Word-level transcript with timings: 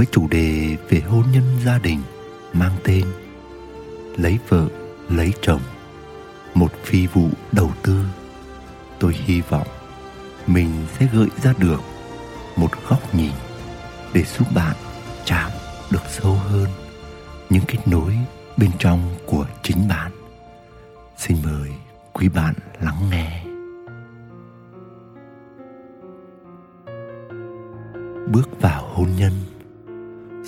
với 0.00 0.06
chủ 0.10 0.28
đề 0.28 0.76
về 0.88 1.00
hôn 1.00 1.24
nhân 1.32 1.42
gia 1.64 1.78
đình 1.78 2.02
mang 2.52 2.72
tên 2.84 3.04
Lấy 4.16 4.38
vợ, 4.48 4.68
lấy 5.08 5.32
chồng 5.42 5.60
Một 6.54 6.72
phi 6.84 7.06
vụ 7.06 7.28
đầu 7.52 7.72
tư 7.82 8.04
Tôi 8.98 9.14
hy 9.14 9.40
vọng 9.40 9.66
mình 10.46 10.70
sẽ 10.98 11.08
gợi 11.12 11.28
ra 11.42 11.54
được 11.58 11.80
một 12.56 12.70
góc 12.88 13.14
nhìn 13.14 13.32
để 14.12 14.22
giúp 14.22 14.48
bạn 14.54 14.76
chạm 15.24 15.50
được 15.90 16.02
sâu 16.08 16.34
hơn 16.34 16.68
những 17.50 17.64
kết 17.66 17.78
nối 17.86 18.18
bên 18.56 18.70
trong 18.78 19.14
của 19.26 19.46
chính 19.62 19.88
bạn. 19.88 20.12
Xin 21.16 21.36
mời 21.44 21.70
quý 22.12 22.28
bạn 22.28 22.54
lắng 22.80 23.10
nghe. 23.10 23.44
Bước 28.32 28.60
vào 28.60 28.88
hôn 28.94 29.08
nhân 29.18 29.32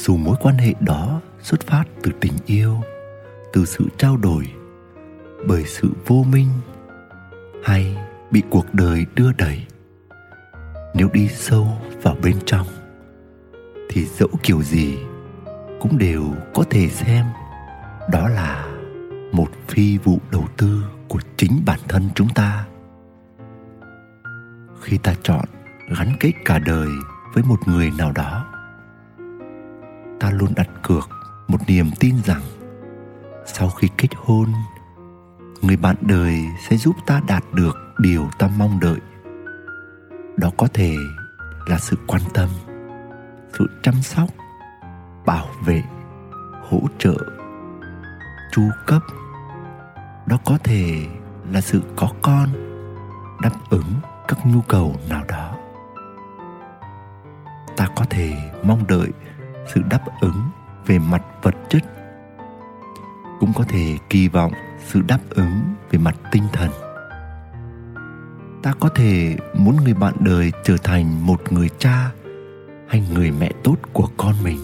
dù 0.02 0.16
mối 0.16 0.36
quan 0.40 0.58
hệ 0.58 0.74
đó 0.80 1.20
xuất 1.40 1.60
phát 1.66 1.84
từ 2.02 2.12
tình 2.20 2.32
yêu, 2.46 2.80
từ 3.52 3.64
sự 3.64 3.84
trao 3.98 4.16
đổi, 4.16 4.52
bởi 5.46 5.64
sự 5.64 5.90
vô 6.06 6.24
minh, 6.32 6.48
hay 7.64 7.96
bị 8.30 8.42
cuộc 8.50 8.74
đời 8.74 9.06
đưa 9.14 9.32
đẩy, 9.32 9.66
nếu 10.94 11.08
đi 11.12 11.28
sâu 11.28 11.68
vào 12.02 12.16
bên 12.22 12.36
trong, 12.46 12.66
thì 13.88 14.04
dẫu 14.04 14.28
kiểu 14.42 14.62
gì 14.62 14.98
cũng 15.80 15.98
đều 15.98 16.24
có 16.54 16.64
thể 16.70 16.88
xem 16.88 17.26
đó 18.10 18.28
là 18.28 18.66
một 19.32 19.48
phi 19.68 19.98
vụ 19.98 20.18
đầu 20.30 20.48
tư 20.56 20.84
của 21.08 21.20
chính 21.36 21.62
bản 21.66 21.78
thân 21.88 22.08
chúng 22.14 22.28
ta. 22.28 22.66
Khi 24.80 24.98
ta 24.98 25.14
chọn 25.22 25.44
gắn 25.98 26.16
kết 26.20 26.32
cả 26.44 26.58
đời 26.58 26.88
với 27.34 27.44
một 27.44 27.58
người 27.66 27.90
nào 27.98 28.12
đó 28.12 28.51
ta 30.22 30.30
luôn 30.30 30.52
đặt 30.56 30.68
cược 30.82 31.08
một 31.48 31.58
niềm 31.66 31.90
tin 32.00 32.14
rằng 32.24 32.42
sau 33.46 33.68
khi 33.68 33.88
kết 33.96 34.08
hôn, 34.16 34.52
người 35.62 35.76
bạn 35.76 35.96
đời 36.00 36.44
sẽ 36.68 36.76
giúp 36.76 36.96
ta 37.06 37.20
đạt 37.28 37.44
được 37.52 37.76
điều 37.98 38.28
ta 38.38 38.48
mong 38.58 38.80
đợi. 38.80 38.98
Đó 40.36 40.50
có 40.56 40.68
thể 40.74 40.94
là 41.66 41.78
sự 41.78 41.96
quan 42.06 42.22
tâm, 42.34 42.48
sự 43.58 43.66
chăm 43.82 43.94
sóc, 44.02 44.28
bảo 45.26 45.48
vệ, 45.64 45.82
hỗ 46.70 46.80
trợ, 46.98 47.14
chu 48.52 48.62
cấp. 48.86 49.02
Đó 50.26 50.38
có 50.44 50.58
thể 50.64 51.06
là 51.52 51.60
sự 51.60 51.82
có 51.96 52.08
con, 52.22 52.48
đáp 53.42 53.52
ứng 53.70 53.92
các 54.28 54.46
nhu 54.46 54.60
cầu 54.60 54.96
nào 55.08 55.24
đó. 55.28 55.56
Ta 57.76 57.88
có 57.96 58.04
thể 58.10 58.32
mong 58.64 58.86
đợi 58.86 59.08
sự 59.74 59.80
đáp 59.90 60.00
ứng 60.20 60.42
về 60.86 60.98
mặt 60.98 61.22
vật 61.42 61.54
chất, 61.68 61.82
cũng 63.40 63.52
có 63.56 63.64
thể 63.68 63.96
kỳ 64.10 64.28
vọng 64.28 64.52
sự 64.78 65.02
đáp 65.08 65.18
ứng 65.30 65.60
về 65.90 65.98
mặt 65.98 66.16
tinh 66.32 66.44
thần. 66.52 66.70
Ta 68.62 68.72
có 68.80 68.88
thể 68.88 69.36
muốn 69.54 69.76
người 69.76 69.94
bạn 69.94 70.14
đời 70.20 70.52
trở 70.64 70.76
thành 70.84 71.26
một 71.26 71.52
người 71.52 71.68
cha 71.78 72.10
hay 72.88 73.08
người 73.14 73.30
mẹ 73.30 73.52
tốt 73.64 73.76
của 73.92 74.08
con 74.16 74.34
mình. 74.44 74.58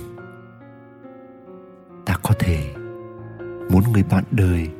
Ta 2.06 2.14
có 2.22 2.34
thể 2.38 2.75
muốn 3.70 3.82
người 3.92 4.04
bạn 4.10 4.25
đời 4.31 4.70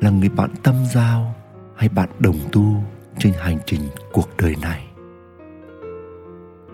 là 0.00 0.10
người 0.10 0.28
bạn 0.28 0.50
tâm 0.62 0.74
giao 0.94 1.34
hay 1.76 1.88
bạn 1.88 2.08
đồng 2.18 2.38
tu 2.52 2.84
trên 3.18 3.32
hành 3.38 3.58
trình 3.66 3.80
cuộc 4.12 4.28
đời 4.38 4.56
này. 4.62 4.86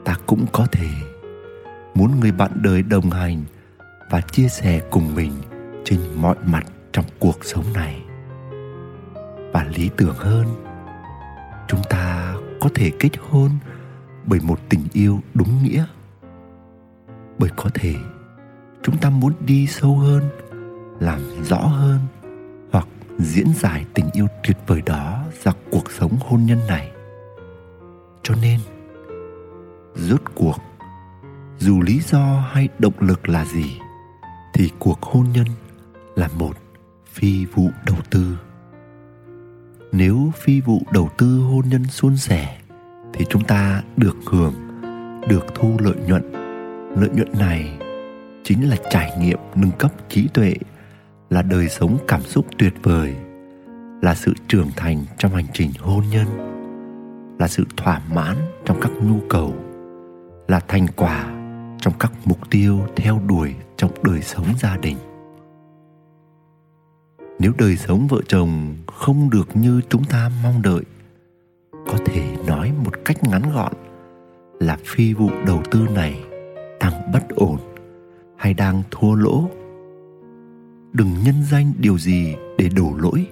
Ta 0.04 0.16
cũng 0.26 0.46
có 0.52 0.66
thể 0.72 0.88
muốn 1.94 2.20
người 2.20 2.32
bạn 2.32 2.50
đời 2.54 2.82
đồng 2.82 3.10
hành 3.10 3.44
và 4.10 4.20
chia 4.20 4.48
sẻ 4.48 4.80
cùng 4.90 5.14
mình 5.14 5.32
trên 5.84 6.00
mọi 6.16 6.36
mặt 6.46 6.66
trong 6.92 7.04
cuộc 7.18 7.44
sống 7.44 7.64
này. 7.74 8.02
Và 9.52 9.64
lý 9.76 9.90
tưởng 9.96 10.14
hơn, 10.16 10.46
chúng 11.68 11.80
ta 11.90 12.34
có 12.60 12.70
thể 12.74 12.90
kết 12.98 13.10
hôn 13.30 13.50
bởi 14.26 14.40
một 14.42 14.60
tình 14.68 14.84
yêu 14.92 15.20
đúng 15.34 15.62
nghĩa. 15.62 15.84
Bởi 17.38 17.50
có 17.56 17.70
thể, 17.74 17.94
chúng 18.82 18.98
ta 18.98 19.10
muốn 19.10 19.32
đi 19.40 19.66
sâu 19.66 19.98
hơn, 19.98 20.22
làm 21.00 21.20
rõ 21.42 21.58
hơn 21.58 21.98
hoặc 22.72 22.88
diễn 23.18 23.46
giải 23.56 23.84
tình 23.94 24.10
yêu 24.12 24.26
tuyệt 24.46 24.56
vời 24.66 24.82
đó 24.86 25.24
ra 25.42 25.52
cuộc 25.70 25.90
sống 25.90 26.16
hôn 26.20 26.44
nhân 26.46 26.58
này. 26.68 26.92
Cho 28.22 28.34
nên, 28.42 28.60
rốt 29.94 30.20
cuộc 30.34 30.56
dù 31.58 31.82
lý 31.82 32.00
do 32.00 32.44
hay 32.52 32.68
động 32.78 32.94
lực 33.00 33.28
là 33.28 33.44
gì, 33.44 33.78
thì 34.54 34.70
cuộc 34.78 35.02
hôn 35.02 35.26
nhân 35.34 35.46
là 36.16 36.28
một 36.38 36.56
phi 37.12 37.44
vụ 37.44 37.70
đầu 37.86 37.96
tư. 38.10 38.38
Nếu 39.92 40.32
phi 40.36 40.60
vụ 40.60 40.82
đầu 40.92 41.10
tư 41.18 41.38
hôn 41.38 41.68
nhân 41.68 41.84
suôn 41.84 42.16
sẻ, 42.16 42.58
thì 43.12 43.24
chúng 43.28 43.44
ta 43.44 43.82
được 43.96 44.16
hưởng, 44.26 44.54
được 45.28 45.46
thu 45.54 45.76
lợi 45.78 45.96
nhuận. 46.06 46.32
Lợi 46.96 47.10
nhuận 47.14 47.32
này 47.38 47.78
chính 48.44 48.68
là 48.68 48.76
trải 48.90 49.18
nghiệm 49.20 49.38
nâng 49.54 49.70
cấp 49.78 49.92
trí 50.08 50.28
tuệ, 50.28 50.54
là 51.30 51.42
đời 51.42 51.68
sống 51.68 51.98
cảm 52.08 52.22
xúc 52.22 52.46
tuyệt 52.58 52.74
vời, 52.82 53.14
là 54.02 54.14
sự 54.14 54.34
trưởng 54.48 54.68
thành 54.76 55.04
trong 55.18 55.34
hành 55.34 55.46
trình 55.52 55.70
hôn 55.78 56.04
nhân, 56.10 56.26
là 57.38 57.48
sự 57.48 57.64
thỏa 57.76 58.00
mãn 58.14 58.36
trong 58.64 58.80
các 58.80 58.92
nhu 59.02 59.20
cầu, 59.28 59.54
là 60.48 60.60
thành 60.68 60.86
quả 60.96 61.43
trong 61.84 61.94
các 61.98 62.12
mục 62.24 62.50
tiêu 62.50 62.80
theo 62.96 63.20
đuổi 63.26 63.54
trong 63.76 63.90
đời 64.02 64.22
sống 64.22 64.46
gia 64.60 64.76
đình. 64.76 64.96
Nếu 67.38 67.52
đời 67.58 67.76
sống 67.76 68.06
vợ 68.06 68.20
chồng 68.28 68.76
không 68.86 69.30
được 69.30 69.56
như 69.56 69.80
chúng 69.88 70.04
ta 70.04 70.30
mong 70.42 70.62
đợi, 70.62 70.82
có 71.72 71.98
thể 72.04 72.36
nói 72.46 72.72
một 72.84 72.92
cách 73.04 73.24
ngắn 73.24 73.42
gọn 73.54 73.72
là 74.60 74.78
phi 74.84 75.14
vụ 75.14 75.30
đầu 75.46 75.62
tư 75.70 75.86
này 75.94 76.24
đang 76.80 77.12
bất 77.12 77.28
ổn 77.28 77.58
hay 78.36 78.54
đang 78.54 78.82
thua 78.90 79.14
lỗ. 79.14 79.50
Đừng 80.92 81.14
nhân 81.24 81.34
danh 81.50 81.72
điều 81.78 81.98
gì 81.98 82.34
để 82.58 82.68
đổ 82.76 82.92
lỗi, 82.98 83.26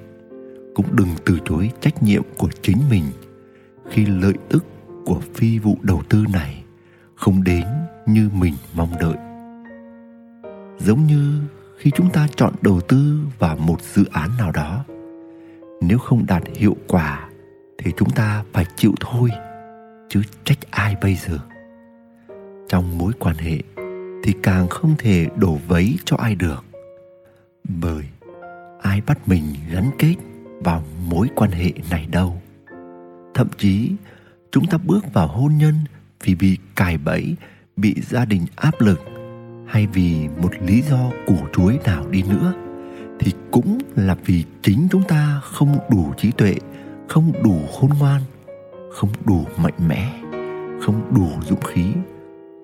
cũng 0.74 0.96
đừng 0.96 1.08
từ 1.26 1.38
chối 1.44 1.70
trách 1.80 2.02
nhiệm 2.02 2.22
của 2.38 2.48
chính 2.62 2.78
mình 2.90 3.04
khi 3.90 4.06
lợi 4.06 4.34
ích 4.48 4.64
của 5.04 5.20
phi 5.34 5.58
vụ 5.58 5.76
đầu 5.82 6.02
tư 6.08 6.24
này 6.32 6.61
không 7.22 7.44
đến 7.44 7.64
như 8.06 8.30
mình 8.32 8.54
mong 8.74 8.90
đợi. 9.00 9.16
Giống 10.78 11.06
như 11.06 11.42
khi 11.78 11.90
chúng 11.94 12.10
ta 12.10 12.28
chọn 12.36 12.54
đầu 12.62 12.80
tư 12.80 13.18
vào 13.38 13.56
một 13.56 13.82
dự 13.82 14.04
án 14.12 14.30
nào 14.38 14.52
đó, 14.52 14.84
nếu 15.80 15.98
không 15.98 16.26
đạt 16.26 16.42
hiệu 16.54 16.76
quả 16.88 17.28
thì 17.78 17.92
chúng 17.96 18.10
ta 18.10 18.44
phải 18.52 18.66
chịu 18.76 18.92
thôi, 19.00 19.30
chứ 20.08 20.22
trách 20.44 20.58
ai 20.70 20.96
bây 21.02 21.14
giờ? 21.14 21.38
Trong 22.68 22.98
mối 22.98 23.12
quan 23.18 23.36
hệ 23.36 23.58
thì 24.24 24.32
càng 24.42 24.68
không 24.68 24.94
thể 24.98 25.26
đổ 25.36 25.58
vấy 25.68 25.96
cho 26.04 26.16
ai 26.16 26.34
được, 26.34 26.64
bởi 27.64 28.04
ai 28.82 29.00
bắt 29.06 29.28
mình 29.28 29.44
gắn 29.72 29.90
kết 29.98 30.14
vào 30.60 30.84
mối 31.08 31.28
quan 31.34 31.50
hệ 31.50 31.72
này 31.90 32.06
đâu. 32.10 32.42
Thậm 33.34 33.48
chí, 33.58 33.92
chúng 34.50 34.66
ta 34.66 34.78
bước 34.84 35.12
vào 35.12 35.26
hôn 35.26 35.52
nhân 35.58 35.74
vì 36.22 36.34
bị 36.34 36.58
cài 36.76 36.98
bẫy, 36.98 37.36
bị 37.76 37.94
gia 38.00 38.24
đình 38.24 38.46
áp 38.56 38.80
lực 38.80 39.00
hay 39.66 39.86
vì 39.86 40.28
một 40.42 40.50
lý 40.60 40.82
do 40.82 41.10
củ 41.26 41.36
chuối 41.52 41.78
nào 41.84 42.06
đi 42.10 42.22
nữa, 42.22 42.52
thì 43.20 43.32
cũng 43.50 43.78
là 43.96 44.16
vì 44.24 44.44
chính 44.62 44.88
chúng 44.90 45.02
ta 45.02 45.40
không 45.44 45.78
đủ 45.90 46.12
trí 46.16 46.30
tuệ, 46.30 46.54
không 47.08 47.32
đủ 47.44 47.60
khôn 47.72 47.90
ngoan, 47.98 48.22
không 48.92 49.10
đủ 49.24 49.44
mạnh 49.56 49.88
mẽ, 49.88 50.12
không 50.82 51.14
đủ 51.14 51.30
dũng 51.48 51.60
khí, 51.60 51.92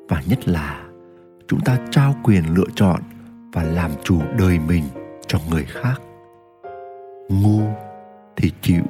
và 0.09 0.23
nhất 0.27 0.49
là 0.49 0.85
chúng 1.49 1.61
ta 1.61 1.79
trao 1.91 2.15
quyền 2.25 2.55
lựa 2.55 2.69
chọn 2.75 3.01
và 3.53 3.63
làm 3.63 3.91
chủ 4.05 4.23
đời 4.39 4.59
mình 4.59 4.85
cho 5.27 5.39
người 5.51 5.65
khác. 5.65 6.01
Ngu 7.29 7.63
thì 8.37 8.53
chịu, 8.63 8.83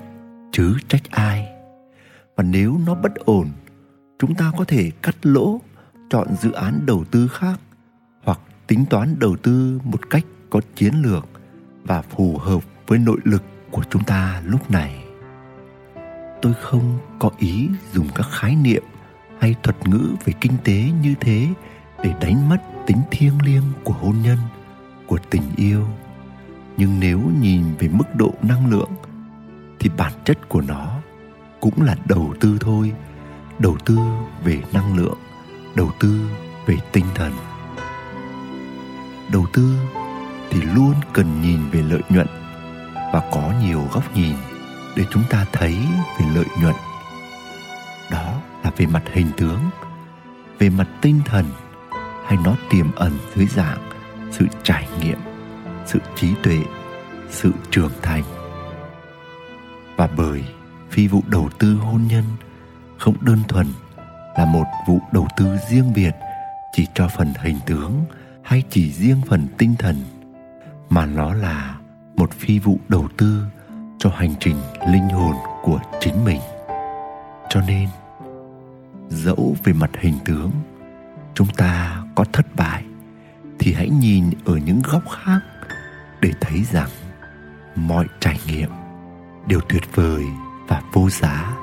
chứ 0.52 0.74
trách 0.88 1.10
ai? 1.10 1.48
Và 2.36 2.44
nếu 2.44 2.78
nó 2.86 2.94
bất 2.94 3.14
ổn 3.14 3.46
chúng 4.18 4.34
ta 4.34 4.52
có 4.58 4.64
thể 4.64 4.90
cắt 5.02 5.16
lỗ, 5.22 5.60
chọn 6.10 6.36
dự 6.36 6.52
án 6.52 6.86
đầu 6.86 7.04
tư 7.10 7.28
khác 7.28 7.60
hoặc 8.24 8.40
tính 8.66 8.84
toán 8.90 9.18
đầu 9.18 9.36
tư 9.36 9.80
một 9.84 10.10
cách 10.10 10.24
có 10.50 10.60
chiến 10.74 10.94
lược 11.02 11.28
và 11.84 12.02
phù 12.02 12.38
hợp 12.38 12.64
với 12.86 12.98
nội 12.98 13.18
lực 13.24 13.42
của 13.70 13.82
chúng 13.90 14.04
ta 14.04 14.42
lúc 14.44 14.70
này. 14.70 15.04
Tôi 16.42 16.54
không 16.62 16.98
có 17.18 17.30
ý 17.38 17.68
dùng 17.92 18.08
các 18.14 18.26
khái 18.30 18.56
niệm 18.56 18.82
hay 19.40 19.54
thuật 19.62 19.88
ngữ 19.88 20.14
về 20.24 20.32
kinh 20.40 20.52
tế 20.64 20.84
như 21.02 21.14
thế 21.20 21.48
để 22.02 22.14
đánh 22.20 22.48
mất 22.48 22.58
tính 22.86 23.00
thiêng 23.10 23.42
liêng 23.42 23.64
của 23.84 23.92
hôn 23.92 24.14
nhân, 24.22 24.38
của 25.06 25.18
tình 25.30 25.42
yêu. 25.56 25.86
Nhưng 26.76 27.00
nếu 27.00 27.20
nhìn 27.40 27.64
về 27.78 27.88
mức 27.88 28.14
độ 28.14 28.34
năng 28.42 28.70
lượng 28.70 28.90
thì 29.78 29.90
bản 29.96 30.12
chất 30.24 30.48
của 30.48 30.60
nó 30.60 31.00
cũng 31.60 31.82
là 31.82 31.96
đầu 32.06 32.34
tư 32.40 32.58
thôi 32.60 32.92
đầu 33.58 33.76
tư 33.84 33.98
về 34.44 34.62
năng 34.72 34.96
lượng, 34.96 35.18
đầu 35.74 35.90
tư 36.00 36.20
về 36.66 36.76
tinh 36.92 37.04
thần. 37.14 37.32
Đầu 39.32 39.46
tư 39.52 39.76
thì 40.50 40.60
luôn 40.62 40.94
cần 41.12 41.42
nhìn 41.42 41.60
về 41.70 41.82
lợi 41.82 42.02
nhuận 42.08 42.26
và 43.12 43.30
có 43.32 43.52
nhiều 43.62 43.82
góc 43.92 44.16
nhìn 44.16 44.36
để 44.96 45.04
chúng 45.10 45.22
ta 45.30 45.46
thấy 45.52 45.78
về 46.20 46.26
lợi 46.34 46.46
nhuận. 46.62 46.74
Đó 48.10 48.34
là 48.64 48.70
về 48.76 48.86
mặt 48.86 49.02
hình 49.12 49.30
tướng, 49.36 49.60
về 50.58 50.70
mặt 50.70 50.88
tinh 51.00 51.20
thần 51.24 51.44
hay 52.24 52.38
nó 52.44 52.56
tiềm 52.70 52.94
ẩn 52.94 53.12
dưới 53.34 53.46
dạng 53.46 53.90
sự 54.30 54.46
trải 54.62 54.88
nghiệm, 55.00 55.18
sự 55.86 55.98
trí 56.16 56.34
tuệ, 56.42 56.58
sự 57.30 57.52
trưởng 57.70 57.92
thành. 58.02 58.22
Và 59.96 60.08
bởi 60.16 60.44
phi 60.90 61.08
vụ 61.08 61.22
đầu 61.26 61.50
tư 61.58 61.74
hôn 61.74 62.06
nhân 62.08 62.24
không 62.98 63.14
đơn 63.20 63.38
thuần 63.48 63.66
là 64.38 64.44
một 64.44 64.64
vụ 64.86 65.00
đầu 65.12 65.28
tư 65.36 65.56
riêng 65.70 65.92
biệt 65.94 66.16
chỉ 66.72 66.86
cho 66.94 67.08
phần 67.08 67.32
hình 67.38 67.58
tướng 67.66 68.04
hay 68.42 68.62
chỉ 68.70 68.92
riêng 68.92 69.20
phần 69.28 69.46
tinh 69.58 69.74
thần, 69.78 69.96
mà 70.90 71.06
nó 71.06 71.34
là 71.34 71.76
một 72.16 72.32
phi 72.32 72.58
vụ 72.58 72.78
đầu 72.88 73.08
tư 73.16 73.44
cho 73.98 74.10
hành 74.10 74.34
trình 74.40 74.56
linh 74.88 75.08
hồn 75.08 75.34
của 75.62 75.80
chính 76.00 76.24
mình. 76.24 76.40
Cho 77.48 77.60
nên, 77.60 77.88
dẫu 79.08 79.56
về 79.64 79.72
mặt 79.72 79.90
hình 80.00 80.18
tướng, 80.24 80.50
chúng 81.34 81.48
ta 81.56 82.02
có 82.14 82.24
thất 82.32 82.46
bại 82.56 82.84
thì 83.58 83.72
hãy 83.72 83.88
nhìn 83.88 84.30
ở 84.44 84.56
những 84.56 84.82
góc 84.84 85.02
khác 85.10 85.40
để 86.20 86.32
thấy 86.40 86.64
rằng 86.72 86.88
mọi 87.74 88.06
trải 88.20 88.40
nghiệm 88.46 88.70
đều 89.46 89.60
tuyệt 89.68 89.82
vời 89.94 90.24
và 90.68 90.82
vô 90.92 91.10
giá 91.10 91.57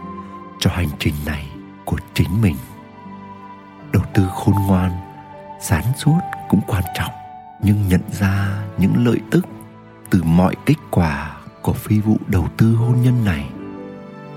cho 0.65 0.71
hành 0.71 0.89
trình 0.99 1.13
này 1.25 1.47
của 1.85 1.97
chính 2.13 2.41
mình. 2.41 2.55
Đầu 3.93 4.03
tư 4.13 4.27
khôn 4.33 4.55
ngoan 4.67 4.91
sáng 5.61 5.83
suốt 5.97 6.19
cũng 6.49 6.61
quan 6.67 6.83
trọng, 6.95 7.11
nhưng 7.63 7.87
nhận 7.87 8.01
ra 8.11 8.63
những 8.77 9.05
lợi 9.05 9.19
tức 9.31 9.45
từ 10.09 10.23
mọi 10.23 10.55
kết 10.65 10.75
quả 10.91 11.37
của 11.61 11.73
phi 11.73 11.99
vụ 11.99 12.17
đầu 12.27 12.47
tư 12.57 12.75
hôn 12.75 13.01
nhân 13.01 13.25
này 13.25 13.49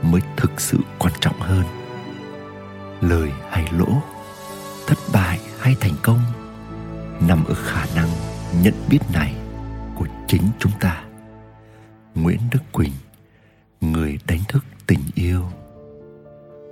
mới 0.02 0.20
thực 0.36 0.60
sự 0.60 0.78
quan 0.98 1.12
trọng 1.20 1.40
hơn. 1.40 1.64
Lời 3.00 3.32
hay 3.50 3.68
lỗ, 3.72 4.02
thất 4.86 4.98
bại 5.12 5.40
hay 5.60 5.76
thành 5.80 5.94
công, 6.02 6.20
nằm 7.28 7.44
ở 7.44 7.54
khả 7.54 7.86
năng 7.96 8.08
nhận 8.62 8.74
biết 8.88 9.00
này 9.12 9.34
của 9.94 10.06
chính 10.26 10.42
chúng 10.58 10.72
ta. 10.80 11.04
Nguyễn 12.14 12.40
đức 12.52 12.62
quỳnh, 12.72 12.92
người 13.80 14.18
đánh 14.26 14.40
thức 14.48 14.64
tình 14.86 15.00
yêu 15.14 15.44